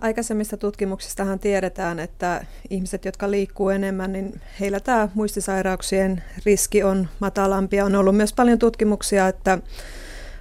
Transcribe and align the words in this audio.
aikaisemmista 0.00 0.56
tutkimuksistahan 0.56 1.38
tiedetään, 1.38 1.98
että 1.98 2.44
ihmiset, 2.70 3.04
jotka 3.04 3.30
liikkuu 3.30 3.68
enemmän, 3.68 4.12
niin 4.12 4.40
heillä 4.60 4.80
tämä 4.80 5.08
muistisairauksien 5.14 6.22
riski 6.46 6.82
on 6.82 7.08
matalampi. 7.20 7.80
On 7.80 7.94
ollut 7.94 8.16
myös 8.16 8.32
paljon 8.32 8.58
tutkimuksia, 8.58 9.28
että 9.28 9.58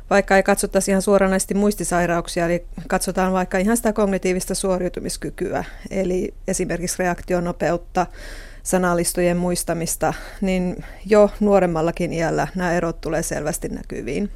vaikka 0.09 0.37
ei 0.37 0.43
katsottaisi 0.43 0.91
ihan 0.91 1.01
suoranaisesti 1.01 1.53
muistisairauksia, 1.53 2.45
eli 2.45 2.65
katsotaan 2.87 3.33
vaikka 3.33 3.57
ihan 3.57 3.77
sitä 3.77 3.93
kognitiivista 3.93 4.55
suoriutumiskykyä, 4.55 5.63
eli 5.89 6.33
esimerkiksi 6.47 6.99
reaktionopeutta, 6.99 8.05
sanallistojen 8.63 9.37
muistamista, 9.37 10.13
niin 10.41 10.85
jo 11.05 11.31
nuoremmallakin 11.39 12.13
iällä 12.13 12.47
nämä 12.55 12.73
erot 12.73 13.01
tulee 13.01 13.23
selvästi 13.23 13.69
näkyviin. 13.69 14.31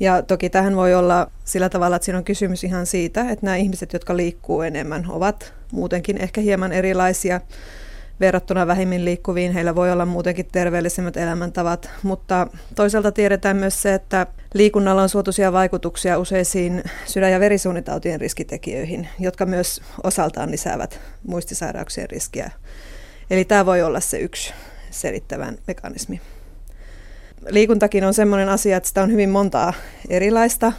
Ja 0.00 0.22
toki 0.22 0.50
tähän 0.50 0.76
voi 0.76 0.94
olla 0.94 1.30
sillä 1.44 1.68
tavalla, 1.68 1.96
että 1.96 2.04
siinä 2.06 2.18
on 2.18 2.24
kysymys 2.24 2.64
ihan 2.64 2.86
siitä, 2.86 3.20
että 3.20 3.46
nämä 3.46 3.56
ihmiset, 3.56 3.92
jotka 3.92 4.16
liikkuu 4.16 4.62
enemmän, 4.62 5.06
ovat 5.08 5.54
muutenkin 5.72 6.22
ehkä 6.22 6.40
hieman 6.40 6.72
erilaisia 6.72 7.40
verrattuna 8.20 8.66
vähimmin 8.66 9.04
liikkuviin. 9.04 9.52
Heillä 9.52 9.74
voi 9.74 9.92
olla 9.92 10.06
muutenkin 10.06 10.48
terveellisemmät 10.52 11.16
elämäntavat, 11.16 11.90
mutta 12.02 12.46
toisaalta 12.74 13.12
tiedetään 13.12 13.56
myös 13.56 13.82
se, 13.82 13.94
että 13.94 14.26
liikunnalla 14.54 15.02
on 15.02 15.08
suotuisia 15.08 15.52
vaikutuksia 15.52 16.18
useisiin 16.18 16.82
sydän- 17.06 17.32
ja 17.32 17.40
verisuonitautien 17.40 18.20
riskitekijöihin, 18.20 19.08
jotka 19.20 19.46
myös 19.46 19.82
osaltaan 20.04 20.50
lisäävät 20.50 21.00
muistisairauksien 21.26 22.10
riskiä. 22.10 22.50
Eli 23.30 23.44
tämä 23.44 23.66
voi 23.66 23.82
olla 23.82 24.00
se 24.00 24.18
yksi 24.18 24.52
selittävän 24.90 25.58
mekanismi 25.66 26.20
liikuntakin 27.48 28.04
on 28.04 28.14
sellainen 28.14 28.48
asia, 28.48 28.76
että 28.76 28.88
sitä 28.88 29.02
on 29.02 29.12
hyvin 29.12 29.30
montaa 29.30 29.72
erilaista. 30.08 30.72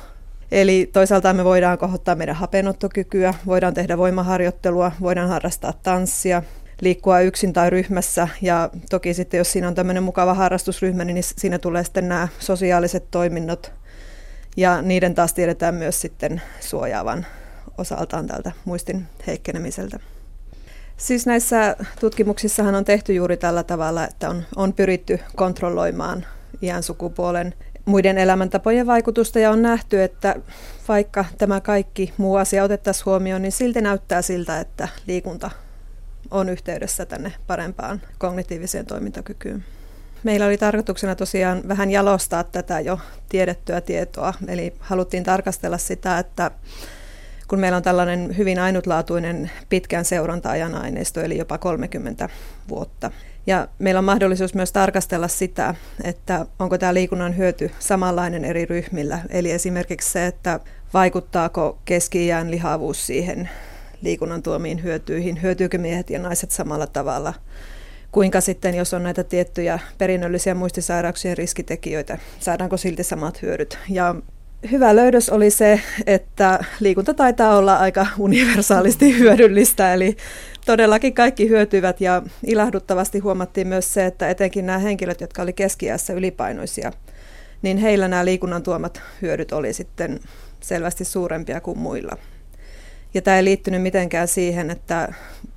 Eli 0.52 0.90
toisaalta 0.94 1.34
me 1.34 1.44
voidaan 1.44 1.78
kohottaa 1.78 2.16
meidän 2.16 2.36
hapenottokykyä, 2.36 3.34
voidaan 3.46 3.74
tehdä 3.74 3.98
voimaharjoittelua, 3.98 4.92
voidaan 5.02 5.30
harrastaa 5.30 5.74
tanssia, 5.74 6.44
liikkua 6.82 7.20
yksin 7.20 7.54
tai 7.54 7.70
ryhmässä. 7.70 8.28
Ja 8.42 8.70
toki 8.90 9.14
sitten, 9.14 9.38
jos 9.38 9.52
siinä 9.52 9.68
on 9.68 9.76
tämmöinen 9.76 10.04
mukava 10.04 10.34
harrastusryhmä, 10.34 11.06
niin 11.06 11.24
siinä 11.24 11.60
tulee 11.60 11.84
sitten 11.84 12.10
nämä 12.10 12.28
sosiaaliset 12.40 13.12
toiminnot. 13.12 13.72
Ja 14.58 14.82
niiden 14.82 15.16
taas 15.16 15.34
tiedetään 15.34 15.76
myös 15.76 16.02
sitten 16.02 16.42
suojaavan 16.60 17.26
osaltaan 17.78 18.28
tältä 18.28 18.52
muistin 18.66 19.08
heikkenemiseltä. 19.28 20.00
Siis 20.98 21.26
näissä 21.26 21.76
tutkimuksissahan 22.00 22.76
on 22.76 22.86
tehty 22.86 23.14
juuri 23.14 23.38
tällä 23.38 23.64
tavalla, 23.64 24.08
että 24.08 24.30
on, 24.30 24.44
on 24.56 24.74
pyritty 24.74 25.20
kontrolloimaan 25.36 26.26
iän 26.62 26.84
sukupuolen 26.84 27.54
muiden 27.86 28.18
elämäntapojen 28.18 28.88
vaikutusta 28.88 29.40
ja 29.40 29.52
on 29.52 29.62
nähty, 29.62 30.04
että 30.04 30.36
vaikka 30.88 31.26
tämä 31.38 31.62
kaikki 31.62 32.14
muu 32.18 32.36
asia 32.36 32.64
otettaisiin 32.64 33.06
huomioon, 33.06 33.42
niin 33.42 33.52
silti 33.52 33.82
näyttää 33.82 34.22
siltä, 34.22 34.60
että 34.60 34.88
liikunta 35.08 35.52
on 36.32 36.50
yhteydessä 36.50 37.06
tänne 37.06 37.34
parempaan 37.48 38.02
kognitiiviseen 38.18 38.86
toimintakykyyn. 38.86 39.66
Meillä 40.24 40.46
oli 40.46 40.58
tarkoituksena 40.58 41.16
tosiaan 41.16 41.62
vähän 41.68 41.92
jalostaa 41.92 42.44
tätä 42.44 42.80
jo 42.80 43.00
tiedettyä 43.30 43.82
tietoa, 43.82 44.34
eli 44.48 44.74
haluttiin 44.80 45.24
tarkastella 45.24 45.78
sitä, 45.78 46.20
että 46.20 46.52
kun 47.50 47.60
meillä 47.60 47.78
on 47.78 47.84
tällainen 47.84 48.38
hyvin 48.38 48.60
ainutlaatuinen 48.60 49.52
pitkän 49.70 50.06
seuranta-ajan 50.06 50.76
aineisto, 50.76 51.22
eli 51.22 51.38
jopa 51.38 51.58
30 51.58 52.30
vuotta, 52.70 53.12
ja 53.48 53.68
meillä 53.80 54.00
on 54.00 54.06
mahdollisuus 54.06 54.54
myös 54.54 54.72
tarkastella 54.72 55.28
sitä, 55.28 55.76
että 56.04 56.46
onko 56.60 56.78
tämä 56.78 56.94
liikunnan 56.94 57.38
hyöty 57.38 57.72
samanlainen 57.80 58.46
eri 58.46 58.66
ryhmillä. 58.66 59.20
Eli 59.30 59.52
esimerkiksi 59.52 60.12
se, 60.12 60.26
että 60.28 60.60
vaikuttaako 60.94 61.78
keski 61.86 62.30
lihavuus 62.50 63.08
siihen 63.08 63.50
liikunnan 64.02 64.44
tuomiin 64.44 64.84
hyötyihin, 64.84 65.42
hyötyykö 65.42 65.78
miehet 65.78 66.10
ja 66.10 66.20
naiset 66.20 66.52
samalla 66.52 66.88
tavalla. 66.88 67.34
Kuinka 68.12 68.42
sitten, 68.42 68.76
jos 68.76 68.94
on 68.94 69.04
näitä 69.04 69.24
tiettyjä 69.24 69.80
perinnöllisiä 69.98 70.56
muistisairauksien 70.56 71.38
riskitekijöitä, 71.38 72.18
saadaanko 72.40 72.78
silti 72.78 73.04
samat 73.04 73.42
hyödyt. 73.42 73.78
Ja 73.90 74.16
hyvä 74.72 74.96
löydös 74.96 75.30
oli 75.30 75.50
se, 75.50 75.82
että 76.06 76.60
liikunta 76.80 77.14
taitaa 77.14 77.58
olla 77.58 77.76
aika 77.76 78.08
universaalisti 78.18 79.18
hyödyllistä, 79.20 79.94
eli 79.94 80.18
todellakin 80.66 81.14
kaikki 81.14 81.50
hyötyvät 81.50 82.02
ja 82.02 82.22
ilahduttavasti 82.46 83.20
huomattiin 83.20 83.68
myös 83.68 83.94
se, 83.94 84.06
että 84.06 84.30
etenkin 84.30 84.66
nämä 84.66 84.80
henkilöt, 84.80 85.22
jotka 85.22 85.42
oli 85.42 85.54
keskiässä 85.54 86.14
ylipainoisia, 86.14 86.92
niin 87.62 87.78
heillä 87.78 88.08
nämä 88.08 88.26
liikunnan 88.26 88.64
tuomat 88.64 89.02
hyödyt 89.22 89.52
oli 89.52 89.74
sitten 89.74 90.20
selvästi 90.60 91.06
suurempia 91.06 91.62
kuin 91.62 91.80
muilla. 91.80 92.18
Ja 93.14 93.22
tämä 93.22 93.38
ei 93.38 93.44
liittynyt 93.44 93.82
mitenkään 93.82 94.28
siihen, 94.28 94.70
että 94.70 95.14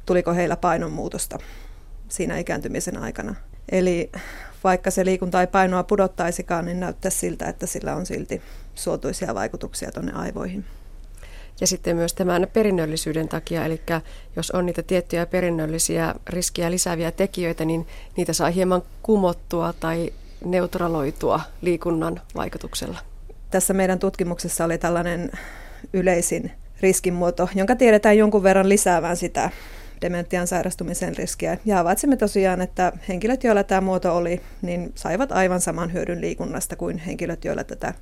tuliko 0.07 0.35
heillä 0.35 0.57
painonmuutosta 0.57 1.39
siinä 2.09 2.39
ikääntymisen 2.39 2.99
aikana. 2.99 3.35
Eli 3.73 4.11
vaikka 4.65 4.91
se 4.91 5.05
liikunta 5.05 5.41
ei 5.41 5.47
painoa 5.47 5.83
pudottaisikaan, 5.83 6.65
niin 6.65 6.81
näyttää 6.81 7.11
siltä, 7.11 7.49
että 7.49 7.67
sillä 7.67 7.97
on 7.97 8.07
silti 8.07 8.43
suotuisia 8.75 9.35
vaikutuksia 9.35 9.93
tuonne 9.93 10.13
aivoihin. 10.13 10.65
Ja 11.61 11.67
sitten 11.67 11.97
myös 11.97 12.15
tämän 12.15 12.47
perinnöllisyyden 12.53 13.29
takia, 13.29 13.65
eli 13.65 13.81
jos 14.37 14.51
on 14.51 14.67
niitä 14.67 14.83
tiettyjä 14.83 15.27
perinnöllisiä 15.27 16.15
riskiä 16.29 16.71
lisääviä 16.71 17.11
tekijöitä, 17.11 17.65
niin 17.65 17.87
niitä 18.17 18.33
saa 18.33 18.51
hieman 18.51 18.83
kumottua 19.03 19.73
tai 19.81 20.13
neutraloitua 20.45 21.41
liikunnan 21.61 22.21
vaikutuksella. 22.35 22.99
Tässä 23.51 23.75
meidän 23.75 23.99
tutkimuksessa 23.99 24.65
oli 24.65 24.79
tällainen 24.79 25.31
yleisin 25.93 26.53
riskimuoto, 26.81 27.49
jonka 27.55 27.77
tiedetään 27.77 28.19
jonkun 28.19 28.43
verran 28.43 28.69
lisäävän 28.69 29.17
sitä 29.17 29.51
dementian 30.03 30.47
sairastumisen 30.47 31.17
riskiä. 31.17 31.59
Ja 31.65 31.77
havaitsimme 31.77 32.17
tosiaan, 32.17 32.61
että 32.61 32.93
henkilöt, 33.09 33.45
joilla 33.45 33.65
tämä 33.65 33.81
muoto 33.81 34.17
oli, 34.17 34.41
niin 34.63 34.93
saivat 34.95 35.33
aivan 35.33 35.61
saman 35.61 35.93
hyödyn 35.93 36.21
liikunnasta 36.21 36.77
kuin 36.77 36.99
henkilöt, 36.99 37.45
joilla 37.45 37.65
tätä 37.65 37.95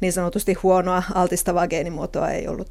niin 0.00 0.12
sanotusti 0.12 0.54
huonoa 0.54 1.02
altistavaa 1.14 1.68
geenimuotoa 1.68 2.30
ei 2.30 2.48
ollut. 2.48 2.68